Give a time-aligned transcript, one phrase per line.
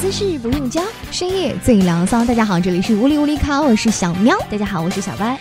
[0.00, 2.24] 姿势不用教，深夜最凉骚。
[2.24, 4.36] 大家好，这里是无理无理卡，我是小喵。
[4.48, 5.36] 大家好，我是小白。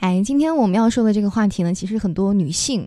[0.00, 2.84] 哎，今天我们要说的这个话题呢，其实很多女性，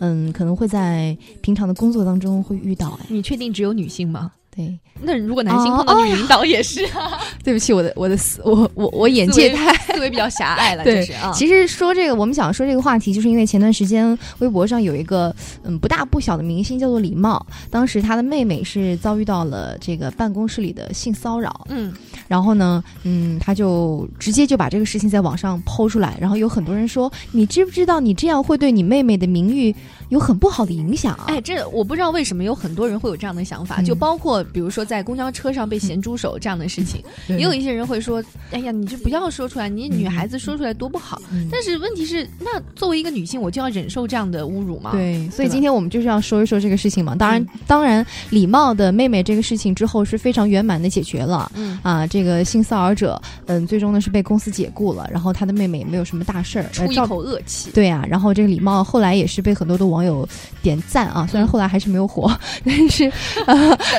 [0.00, 2.98] 嗯，可能会在平常的工作当中会遇到。
[3.02, 4.32] 哎，你确定只有女性吗？
[4.56, 6.80] 对，那如果男性碰到女领导也是。
[7.44, 10.82] 对不起，我的我的思我我我眼界太思维比较狭隘了。
[10.84, 15.32] 对，其实说这个，我们想说这个话题，就是因为前段时间微博上有一个
[15.62, 21.66] 嗯不大不小的明星叫做李茂，当时他的妹妹是遭遇到了这个办公室里的性骚扰。
[21.68, 21.92] 嗯，
[22.26, 29.72] 然后呢，嗯，他就直接就把这个事情在网上抛出来，然后有很多人说，你知不知道你这样会对你妹妹的名誉
[30.08, 31.16] 有很不好的影响？
[31.28, 34.44] 哎，这我不知道为什么有很多人会有这样的想法，就包括。
[34.52, 41.20] 比如说在公交车上被咸猪手这样的事情， 也有一些人会说：“哎呀，你就不要说出来，你女孩子说出来多不好。
[41.50, 44.92] ”但是问题是，那作为一个女性，我就要忍受这样的侮辱吗？
[44.92, 47.14] 对，所以今天我们就是要说一说这个事情嘛。
[47.14, 51.50] 当然，当然，礼貌的妹妹这个事情之后是非常圆满的解决了。
[51.54, 57.70] 嗯啊，这个性骚扰者，嗯，最终呢是被公司解雇了，然后他的妹妹也没有什么大事儿，出一口恶气。
[57.72, 60.28] 对啊，然后这个礼貌后来也是被很多的网友
[60.62, 62.30] 点赞啊，虽然后来还是没有火，
[62.64, 63.10] 但是，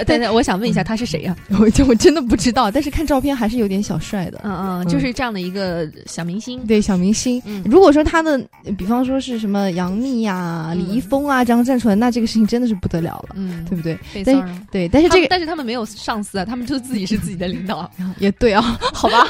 [0.06, 0.30] 对对。
[0.30, 1.36] 我想问一下，他是谁呀？
[1.60, 4.42] 我就我真的不知道，但是看照片还是有点小帅的。
[4.44, 6.60] 嗯嗯，就是这样的一个小明星。
[6.66, 7.42] 对，小明星。
[7.66, 8.40] 如果说他的，
[8.78, 13.98] 比方说是什么杨幂呀、李易峰啊这样站出来，那这个事情真的是不得了了，嗯，对不对？
[14.24, 17.90] 但是对，但是这个，但是他们没有上司啊，他们就自己是自己的领导。
[18.20, 18.62] 也对啊，
[18.94, 19.26] 好吧，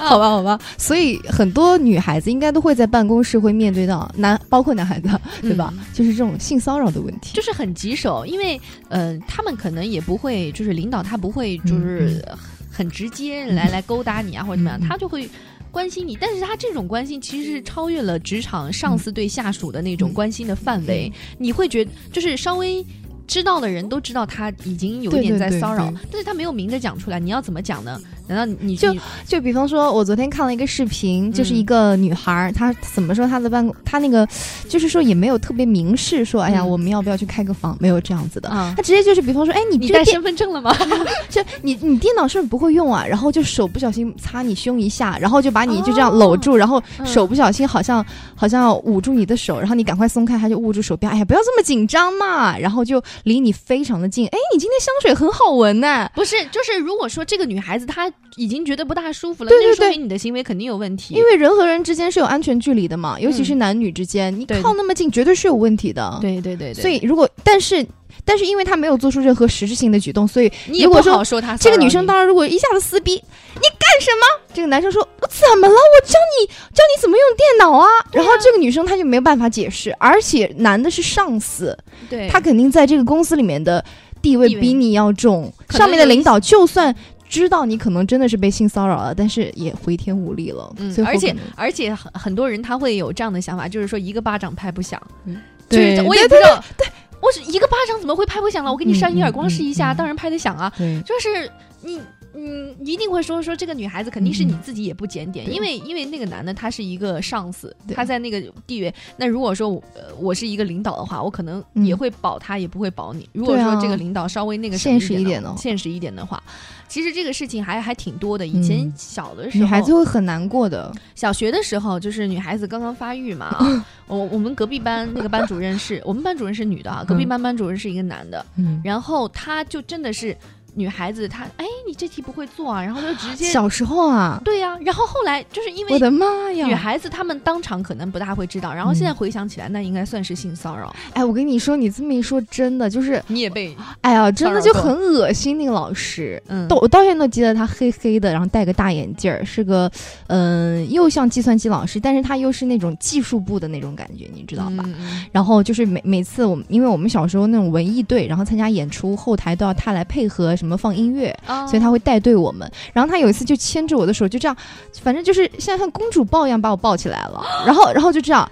[0.00, 0.58] 好吧，好吧。
[0.76, 5.08] 所以很多女孩子应该都会在办公室会面对到男，包括男孩子，
[5.42, 5.72] 对吧？
[5.94, 9.98] 就是这种性骚扰的问题，就是很棘手，因为呃，他们可能也。
[10.08, 12.24] 不会，就是领导他不会，就是
[12.72, 15.28] 很直接来 来勾搭你啊，或者怎么样，他就会
[15.70, 16.16] 关心你。
[16.18, 21.12] 但是他这种关心其实是超越了职场上司对下属的那种关心的范围。
[21.36, 22.82] 你会觉得，就是稍微
[23.26, 28.00] 知道的人都知道他已经有点在骚扰，但是他没有明着讲出来，你要怎么讲呢？
[28.28, 28.94] 难道你就
[29.26, 34.26] 就比方说，我昨天看了一个视频，就是一个女孩儿，她怎么说她的办公，她那个
[34.68, 37.76] 就是说也没有特别明示说，哎呀，我们要不要去开个房？
[37.80, 40.76] 没有这样子的，她直接就是比方说，哎，你你带身份证了吗？
[41.30, 43.04] 就你你电脑是不是不会用啊？
[43.06, 56.10] 然后就手不小心擦你胸一下，然后就把你就这样搂住，然后手不小心好像好像捂住你的手，然后你赶快松开，她就捂住手边，哎呀，不要这么紧张嘛，然后就离你非常的近，哎，你今天香水很好闻呢。
[56.14, 58.10] 不是，就是如果说这个女孩子她。
[58.36, 61.14] 已经觉得不大舒服了，那说明你的行为肯定有问题。
[61.14, 66.18] 因为人和人之间是有安全距离的嘛，尤其是男女之间，你靠那么近，绝对是有问题的。
[66.20, 66.72] 对对对。
[66.74, 67.84] 所以如果，但是
[68.24, 71.56] 但是，因为他没有做出任何实质性的举动，所以你也不好说他。
[71.56, 74.52] 这个女生当然，如果一下子撕逼，你干什么？
[74.52, 75.74] 这个男生说：“我怎么了？
[75.74, 81.76] 我教你教你怎么用电脑啊。”然后这个女生她就没有办法解释，而且男的是上司，
[82.10, 83.84] 对他肯定在这个公司里面的
[84.20, 86.94] 地位比你要重，上面的领导就算。
[87.28, 90.72] 知道你可能真的是被性骚扰了，但是也回天无力了。
[90.78, 95.00] 嗯，而且而且很很多人他会有这样的想法，就是说一个巴掌拍不响。
[95.24, 96.86] 嗯，对，我也不知道，对
[97.20, 98.72] 我是一个巴掌怎么会拍不响了？
[98.72, 100.72] 我给你扇一耳光试一下，当然拍得响啊。
[100.76, 101.50] 对，就是
[101.82, 102.00] 你。
[102.34, 108.94] 嗯，一定会说说这个女孩子肯定是你自己也不检点，因为因为那个男的他是一个上司，他在那个地位。
[109.16, 113.28] 那如果说呃我是一个领导的话，我可能也会保他，也不会保你。
[113.32, 116.42] 如果说这个领导稍微那个现实一点的，现实一点的话，
[116.86, 118.46] 其实这个事情还还挺多的。
[118.46, 120.92] 以前小的时候，女孩子会很难过的。
[121.14, 123.56] 小学的时候，就是女孩子刚刚发育嘛。
[124.06, 128.44] 我我们隔壁班那个班主任是我们班主任是女的啊，隔壁班班主任是一个男的。
[128.56, 130.36] 嗯，然后他就真的是。
[130.78, 140.94] 女孩子她哎，你这题不会做啊， 然后就直接小时候啊，对呀，然后后来就是因为我的妈呀，女孩子她们当场可能不大会知道，然后现在回想起来，那应该算是性骚扰。
[141.14, 145.58] 哎，我跟你说，你这么一说，真的就是你也被哎呀，真的就很恶心。
[145.58, 149.90] 那个老师，嗯，我到现在都记得他黑黑的，然后戴个大眼镜儿，是个
[150.28, 154.84] 嗯，又像计算机老师，但是他又是那种技术部的那种感觉，你知道吧？
[155.32, 160.67] 然后就是每每次我们，因为我们小时候那种文艺队，然后参加演出，后台都要他来配合什么。
[160.68, 161.34] 什么放音乐，
[161.66, 162.70] 所以他会带队我们。
[162.92, 164.54] 然后他有一次就牵着我的手，就这样，
[165.00, 167.42] 反正就是像像公主抱一样把我抱起来了。
[167.64, 168.46] 然后，然后就这样，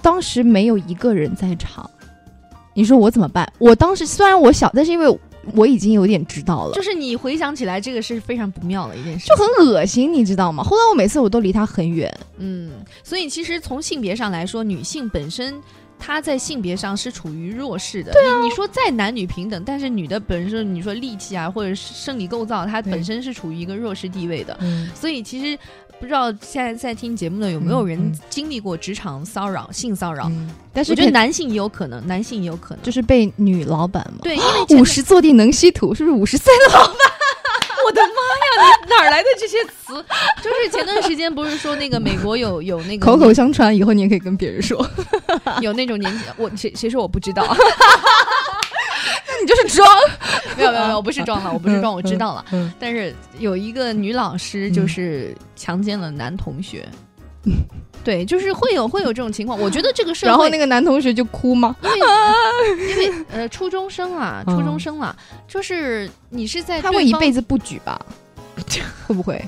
[0.00, 1.90] 当时没有一个人在场。
[2.74, 3.52] 你说我怎么办？
[3.58, 5.18] 我当时虽然我小，但是因为
[5.54, 6.74] 我已经有点知道了。
[6.74, 10.62] 就是你回想起来，这个是非常不妙的一件事，就很恶心，你知道吗？
[10.62, 12.08] 后来我每次我都离他很远。
[12.36, 12.70] 嗯，
[13.02, 15.60] 所以其实从性别上来说，女性本身。
[15.98, 18.12] 她在性别上是处于弱势的。
[18.12, 24.56] 对啊，你说再男女平等，但是女的本身，你说力气啊，或者是生理构造，它本身是处于一个弱势地位的。
[24.60, 25.58] 嗯，所以其实
[26.00, 30.30] 不知道现在在听节目的有没有人经历过职场骚扰、性骚扰？
[30.72, 34.20] 但是我觉得男性也有可能，男性也有可能，就是被女老板嘛。
[34.22, 36.96] 对，因为五十坐地能吸土，是不是五十岁的老板？
[37.88, 38.78] 我的妈呀！
[38.84, 39.94] 你哪来的这些词？
[40.44, 44.86] 就是前段时间不是说那个美国有有那个口口相传，以后你也可以跟别人说，
[45.62, 47.42] 有那种年纪，我谁谁说我不知道？
[49.40, 49.88] 你就是装，
[50.56, 52.44] 没有没有没有，我不是装了，我不是装，我知道了。
[52.78, 56.86] 但是有一个女老师就是强奸了男同学。
[58.04, 59.58] 对，就是会有会有这种情况。
[59.58, 61.76] 我觉得这个社会，然后那个男同学就哭吗？
[61.82, 61.96] 因为
[62.90, 65.14] 因为呃，初中生啊，初中生了，
[65.46, 68.00] 就是你是在他会一辈子不举吧？
[69.06, 69.42] 会不会？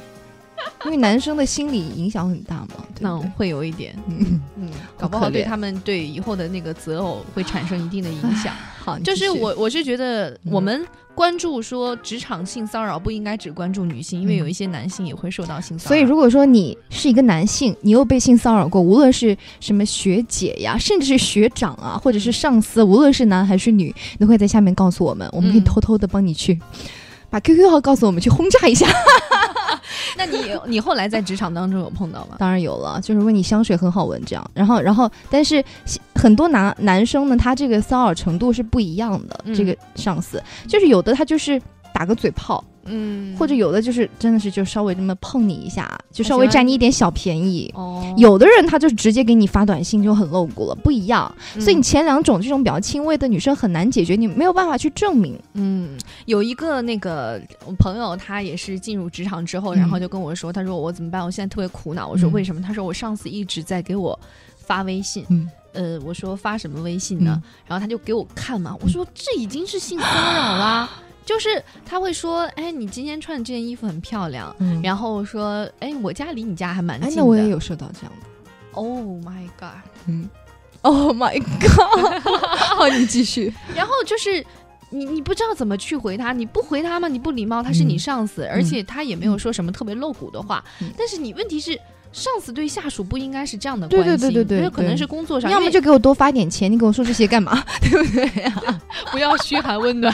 [0.84, 8.54] 因为男生的心理影响很大嘛，那会有一点，嗯嗯，搞不好对他们对以后的那个择偶会产生一定的影响。
[8.78, 15.88] 好，就是我我是觉得我们关注说职场性骚扰不应该只关注女性，因为有一些男性也会受到性骚扰。
[15.88, 26.58] 所以如果说你是一个男性，你又被性骚扰过，无论是什么学姐呀，甚至是学长啊，或者是上司，无论是男还是女，都会在下面告诉我们，我们可以偷偷的帮你去
[27.28, 28.88] 把 QQ 号告诉我们，去轰炸一下。
[30.16, 32.36] 那你你后来在职场当中有碰到吗？
[32.38, 35.62] 当然有了，就是问你香水很好闻这样，然后然后但是
[36.14, 39.44] 很多男男生呢，他这个骚扰程度是不一样的。
[39.54, 41.60] 这个上司就是有的他就是
[41.92, 42.62] 打个嘴炮。
[42.84, 47.70] 嗯，或者有的就是真的是就稍微这么碰你一下，就稍微占你一点小便宜。
[47.74, 51.32] 哦，有的人他就直接给你发短信就很露骨了，不一样。
[51.58, 55.38] 所以你前两种这种比较轻微的女生很难解决，你没有办法去证明。
[55.54, 55.96] 嗯，
[56.26, 57.40] 有一个那个
[57.78, 61.24] 朋友，他也是进入职场之后，然后就跟我说，他说我怎么办？
[61.24, 62.08] 我现在特别苦恼。
[62.08, 62.60] 我说为什么？
[62.62, 64.18] 他说我上司一直在给我
[64.56, 65.24] 发微信。
[65.28, 67.42] 嗯，呃，我说发什么微信呢？
[67.66, 68.76] 然后他就给我看嘛。
[68.80, 70.90] 我说这已经是性骚扰啦。
[71.30, 77.16] 就是他会说，哎，你今天穿的这件衣服很漂亮，然后说，哎，我家离你家还蛮近的。
[77.18, 78.26] 那我也有收到这样的。
[78.72, 79.78] Oh my god！
[80.06, 80.28] 嗯
[80.82, 82.20] ，Oh my god！
[82.74, 83.54] 好，你继续。
[83.76, 84.44] 然后就是
[84.88, 87.06] 你，你不知道怎么去回他，你不回他吗？
[87.06, 90.64] 你不礼貌，他是你上司，而且他也没有说什么特别露骨的话。
[90.98, 91.80] 但是你问题是。
[92.12, 97.64] 上司对下属不应该是这样的关系，对对对对对，因为可能是工作上，要么就给我多发点钱，你跟我说这些干嘛？
[97.80, 98.80] 对不对呀？
[99.12, 100.12] 不要嘘寒问暖，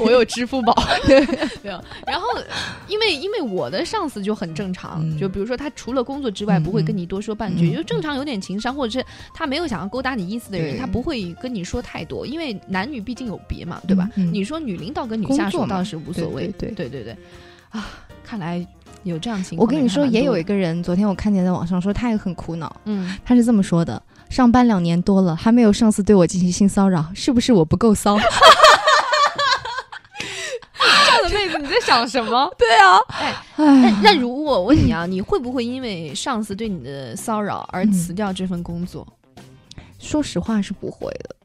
[0.00, 0.74] 我有支付宝，
[1.62, 1.80] 没有。
[2.06, 2.26] 然后，
[2.88, 14.08] 因为因为我的上司就很正常，就比如说他除了工作之外不会跟你多说半句，就正常有点情商，或者是他没有想要勾搭你意思的人，他不会跟你说太多，因为男女毕竟有别嘛，对吧？
[14.16, 16.70] 你说女领导跟女下属倒是无所谓，对。
[16.72, 17.16] 对对对，
[17.70, 17.86] 啊，
[18.24, 18.66] 看来。
[19.02, 22.74] 有这样情况，我跟你说，也有一个人，昨天我看见在网上说他也很苦恼。
[22.84, 28.18] 嗯，他是这么说的：上班两年多了，还没有上司对我进行性骚扰，是不是我不够骚？
[31.06, 32.50] 这样的妹子你在想什么？
[32.56, 39.06] 对啊，哎，那那如果我问你啊，你会不会因为上司对你的骚扰而辞掉这份工作？
[39.98, 41.36] 说实话是不会的。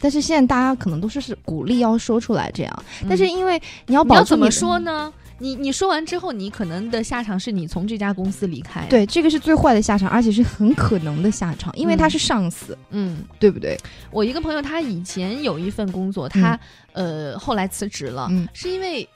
[0.00, 5.12] 但是现在大家可能都是是鼓励要说出来这样，但是因为你要保怎么说呢？
[5.38, 8.84] 你你说完之后，你可能的下场是你从这家公司离开。
[8.90, 13.78] 对，这个是最坏的下场，而且是很可能的下场，因为他是上司，嗯，对不对？
[14.10, 16.58] 我一个朋友，他以前有一份工作，他
[16.92, 19.08] 呃后来辞职了，是因为，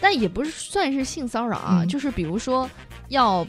[0.00, 2.68] 但也不是算是性骚扰啊，就是比如说
[3.08, 3.46] 要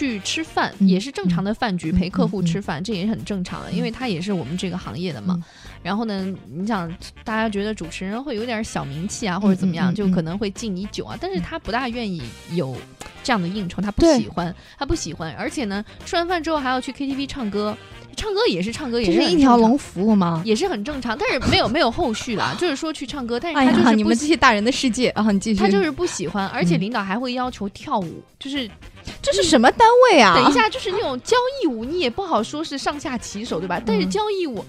[0.00, 5.38] 去吃饭，也是正常的饭局陪客户吃饭，这也是很正常的，因为他也是我们这个行业的嘛。
[5.82, 6.90] 然后呢，你想，
[7.22, 11.18] 大家觉得主持人会有点小名气啊，或者怎么样，就可能会敬你酒啊。
[11.20, 12.22] 但是他不大愿意
[12.52, 12.74] 有
[13.22, 15.34] 这样的应酬，他不喜欢，他不喜欢。
[15.34, 17.76] 而且呢，吃完饭之后还要去 KTV 唱歌，
[18.16, 20.42] 唱歌也是唱歌，也是一条龙服务吗？
[20.44, 25.60] 也是很正常，但是没有没有后续了， 就是说去唱歌，但是他就是你们这些大人的世界啊，你继续。
[25.60, 28.68] 他就是不喜欢，而且领导还会要求跳舞，就是
[29.22, 30.34] 这是什么单位啊？
[30.34, 33.80] 等一下，就是那种交谊舞，你也不好说是上下其手，对吧？
[33.84, 34.64] 但是交谊舞。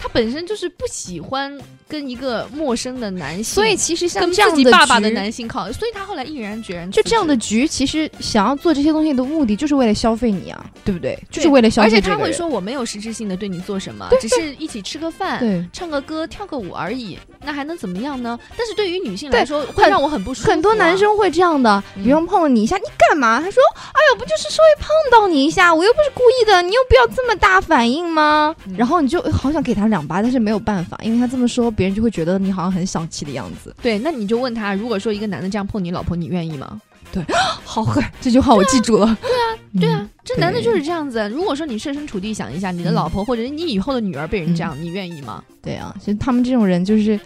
[0.00, 1.56] 他本身就是不喜欢
[1.88, 11.18] 跟一个陌生的男性，所以其实像这样的爸爸的男性靠，所以他后来毅然决然就这样的局，其实想要做这些东西的目的就是为了消费你啊，对不对？
[11.30, 11.86] 就是为了消费。
[11.86, 18.38] 而且他会说我没有实质性的对你做什么，只是一起吃个饭，对，唱个歌，跳个舞而已，那还能怎么样呢？
[18.56, 20.50] 但是对于女性来说，会让我很不舒服。
[20.50, 23.40] 很多男生会这样的，别人碰了你一下，你干嘛？
[23.40, 23.62] 他说
[23.92, 30.22] ：“哎呦，不就是稍微碰到你一下，我又不是故意的，你有必要这么大反应吗？”然后你就好想给他两巴。
[30.22, 33.74] 但是没有办法，因为他这么说，别人就会觉得你好像很小气的样子。
[33.82, 36.80] 对，那你就问他，如果说一个男的这样碰你老婆，你愿意吗？
[37.12, 37.22] 对，
[37.64, 39.06] 好狠，这句话我记住了。
[39.06, 41.28] 对啊，对啊，这男的就是这样子。
[41.28, 45.42] 如果说你设身处地想一下，你的老婆或者你以后的女儿被人这样，你愿意吗？
[45.62, 47.18] 对啊，其实他们这种人就是，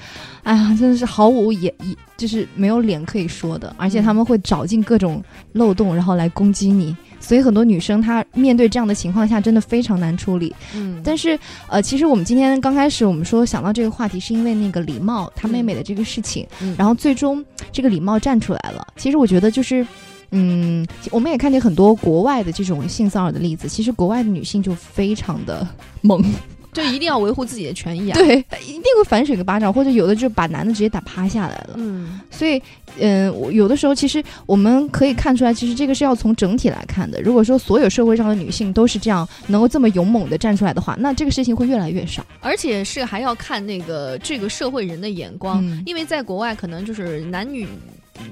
[0.42, 1.72] 哎呀，真的是毫无眼，
[2.16, 6.94] 就是没有脸可以说的，而且他们会找尽各种漏洞，然后来攻击你。
[7.22, 10.54] 所以很多女生她面对这样的情况下，真的非常难处理。
[10.74, 11.38] 嗯，但是
[11.68, 16.46] 呃，其实我们今天刚开始我们说想到这个话题，是因为那个李茂他妹妹的这个事情，
[16.78, 18.86] 然后最终这个李茂站出来了。
[18.96, 19.86] 其实我觉得就是。
[20.32, 23.68] 嗯，我们也看见很多国外的这种性骚扰的例子。
[23.68, 25.66] 其实国外的女性就非常的
[26.02, 26.22] 猛，
[26.72, 28.14] 就一定要维护自己的权益啊。
[28.14, 31.74] 对，一定会反水个巴掌，或者有的就把男的直接打趴下来了。
[31.76, 32.62] 嗯，所以，
[33.00, 37.20] 嗯，有的时候其实我们可以看出来，其实这个是要从整体来看的。
[37.22, 42.24] 如果说所有社会上的女性都是这样，能够这么勇猛的站出来的话，那这个事情会越来越少。
[42.40, 47.66] 而且是还要看那个这个社会人的眼光，因为在国外可能就是男女。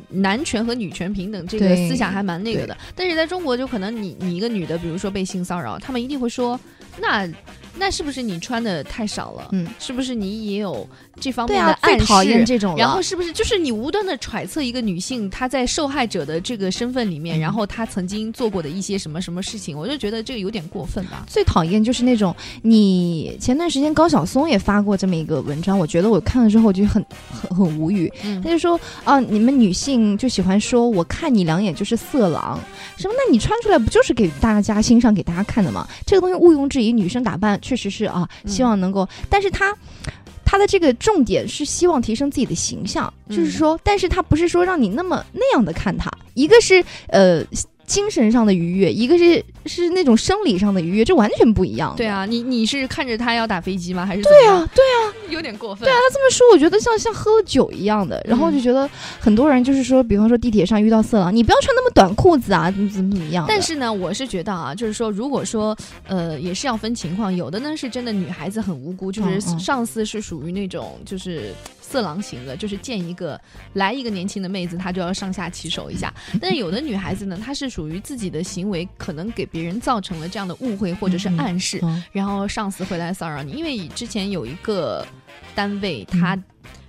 [0.09, 6.59] 男权和女权平等这个思想还蛮那个的，但是在中国就可能你你一个女的，比如说被性骚扰，他们一定会说
[7.01, 7.29] 那。
[7.77, 9.49] 那是不是你穿的太少了？
[9.53, 10.89] 嗯，是不是你也有
[11.21, 12.45] 这方面的暗示？
[12.45, 19.77] 这种，然后是不是就是你无端的揣测一个女性她在受害者的这个身份里面，然后她曾经做过的一些什么什么事情？
[19.77, 21.25] 我就觉得这个有点过分吧。
[21.27, 28.13] 最讨厌就是那种你前段时间高晓松也发过这么一个文章，我觉得我看了之后就很很很无语。
[28.43, 32.59] 他就说啊，你们女性就喜欢说我看你两眼就是色狼，
[32.97, 33.15] 什么？
[33.19, 35.87] 那你穿出来不就是给大家欣赏给大家看的吗？
[36.07, 37.59] 这个东西毋庸置疑，女生打扮。
[37.69, 39.77] 确实是啊，希望能够，但是他
[40.43, 47.45] 他的这个重点是希望提升自己的形象，就是说，但是他不是说让你那么那样的看他，一个是呃。
[47.89, 51.95] 精神上的愉悦，一个是是那种生理上的愉悦，这完全不一样。
[51.97, 54.05] 对啊，你你是看着他要打飞机吗？
[54.05, 55.87] 还是对啊，对啊，有点过分。
[55.87, 58.21] 对啊，他这么说，我觉得像像喝了酒一样的。
[58.27, 58.89] 然后就觉得
[59.21, 63.45] 很多人就是说，比方说地铁上遇到色狼，你不要穿那么短裤子啊，怎么怎么怎么样。
[63.49, 71.55] 但是呢，我是觉得啊，就是说，如果说呃，也是要分情况，有的呢是真的女孩子很无辜，就是上司是属于那种就是。
[71.89, 73.41] 色狼型的，就是见一个
[73.73, 76.13] 来一个年轻的妹子，她就要上下其手一下。
[76.39, 81.81] 但是有的女孩子呢，她是属于自己的行为可能给别人造成了这样的误会或者是暗示，
[82.13, 83.53] 然后上司会来骚扰你。
[83.53, 85.07] 因为之前有一个
[85.55, 86.39] 单位，他。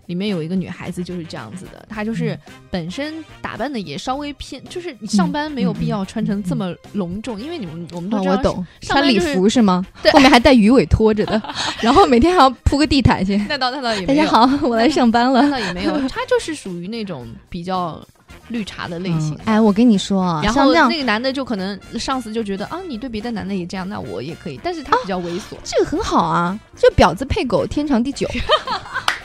[0.09, 2.35] 里面有一个女孩子就是这样子的，她就是
[2.71, 9.85] 本身打扮的也稍微偏，就是你上班没有必要穿成这么隆重，因为你们我们都我懂，穿礼服是吗？
[10.01, 11.39] 对，后面还带鱼尾拖着的，
[11.79, 13.37] 然后每天还要铺个地毯去。
[13.47, 15.43] 那倒那倒也大家好，我来上班了。
[15.43, 18.03] 那倒也没有， 她就是属于那种比较
[18.47, 19.37] 绿茶的类型。
[19.45, 28.27] 哎，我跟你说啊，然后那个男的就可能上司就觉得啊，你对别的男的也这样，那我也可以，但是他比较猥琐，这个很好啊，就婊子配狗，天长地久。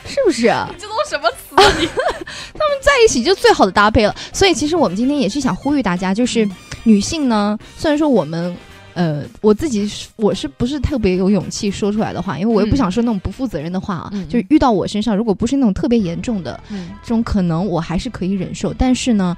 [0.05, 0.43] 是不是？
[0.69, 1.55] 你这都什么词？
[1.55, 1.63] 啊？
[1.79, 1.85] 你
[2.53, 4.15] 他们在一起就最好的搭配了。
[4.31, 6.47] 所以其实我们今天也是想呼吁大家，就是
[6.83, 8.55] 女性呢，虽然说我们，
[8.93, 14.11] 呃，我自己我是不是特别有勇气说出来的话，因为我也不想说那种不负责任的话啊。
[14.29, 16.59] 就是遇到我身上，如果不是那种特别严重的，
[17.01, 18.73] 这种可能我还是可以忍受。
[18.73, 19.35] 但是呢。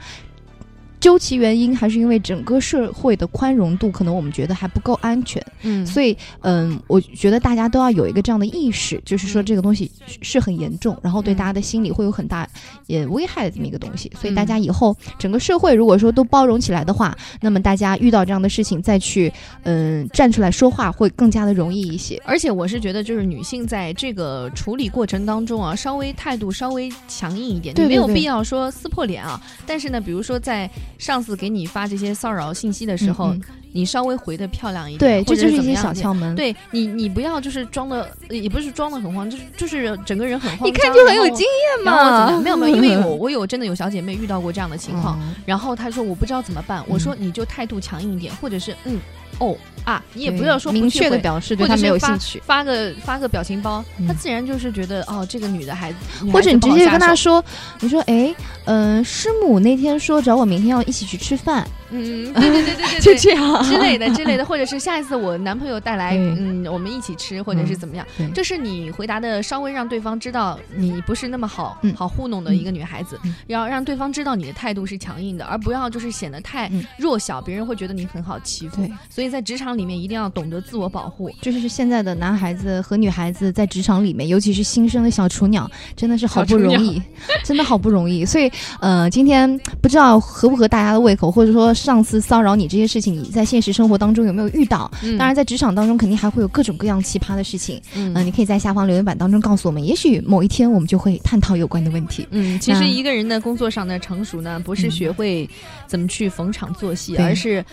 [1.08, 5.42] 究其原因，还是因为整个社会的宽容度，可能我们觉得还不够安全。
[5.62, 9.90] 嗯，所以，嗯，我觉得大家都要有一个这样的意识，就是说这个东西
[10.22, 12.46] 是很严重，然后对大家的心理会有很大
[12.88, 14.12] 也危害的这么一个东西。
[14.20, 19.32] 所以，大家以后整个社会如果说都包容起来的话，那么大家遇到这样的事情再去，
[19.64, 22.22] 嗯，站出来说话会更加的容易一些。
[22.26, 29.42] 而且，我是觉得就是女性在这个处理过程当中啊，稍微态度稍微强硬一点，对没有必要说撕破脸啊。
[29.66, 33.36] 但是呢，比如说在上次给你发这些骚扰信息的时候，
[33.78, 36.34] 你稍微回的漂亮一点，对，这就是一些小窍门。
[36.34, 40.68] 对你，你不要就是装的，也不是装的很慌，就是就是整个人很慌。
[40.68, 42.40] 一看就很有经验嘛。
[42.42, 49.00] 没有没有， 因为我我有真的有小姐妹遇到过这样的情况，然后她说我不知道怎么办，我说你就态度强硬一点，或者是嗯
[49.38, 55.98] 哦啊，你也不要说明确的表示对他没有兴趣，发个发个表情包，他自然就是觉得哦这个女的孩子，
[56.34, 57.44] 或者你直接跟他说，
[57.80, 58.34] 你说哎
[58.66, 61.68] 嗯师母那天说找我明天要一起去吃饭。
[61.90, 78.88] 嗯，对对对对对， 就这样之类的之类的， 或者是下一次我男朋友带来，嗯，我们一起吃，或者是怎么样，这是你回答的稍微让对方知道你不是那么好好糊弄的一个女孩子，要让对方知道你的态度是强硬的，而不要就是显得太弱小，别人会觉得你很好欺负。
[79.10, 81.30] 所以在职场里面一定要懂得自我保护。
[81.42, 87.02] 就是现在的男孩子和女孩子在职场里面，尤其是新生的小雏鸟，真的是好不容易，
[87.44, 88.26] 真的好不容易。
[88.26, 91.74] 所以，呃，今天不知道合不合大家的胃口，或者说。
[91.74, 94.92] 上次骚扰你这些事情，你在现实生活当中有没有遇到？
[95.18, 97.82] 当然，在职场当中肯定还会有各种各样奇葩的事情。
[97.96, 102.28] 嗯，你可以在下方留言板当中告诉我们，也许某一天我们就会探讨有关的问题。
[102.32, 105.50] 嗯，其实一个人的工作上的成熟呢，不是学会
[105.88, 107.64] 怎么去逢场作戏，而是。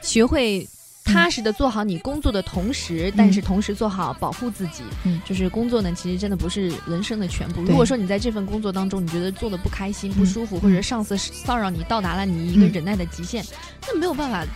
[0.00, 0.66] 学会。
[1.06, 4.82] 踏实的做好你工作的同时，但是同时做好保护自己。
[5.04, 7.60] 嗯，就是工作呢，其实真的不是人生的全部。
[7.60, 13.44] 如果说你在这份工作当中，你觉得做的不开心、不舒服，或者上司骚扰你到达了你一个忍耐的极限，
[13.86, 14.46] 那没有办法。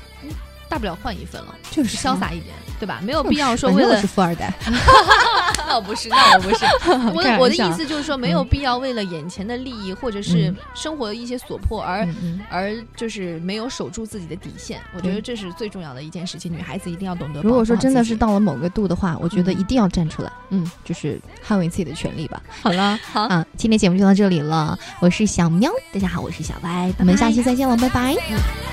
[0.68, 3.00] 大不了换一份了，就是潇洒一点，对吧？
[3.02, 4.52] 没有必要说为了是富二代，
[5.66, 6.64] 那我不是，那我不是。
[7.14, 12.06] 我我的意思就是说，没有必要为了眼前的利益或者是生活的一些所迫而
[12.50, 14.80] 而就是没有守住自己的底线。
[14.94, 17.40] 我觉得这是最重要的一件事情，女孩子一定要懂得。
[17.42, 22.42] 如果说真的是到了某个度的话，我觉得一定要站出来，嗯，就是捍卫自己的权利吧。
[22.62, 24.78] 好了，好啊，今天节目就到这里了。
[25.00, 28.67] 我是小喵，大家好，我是小歪，我们下期再见了，拜拜。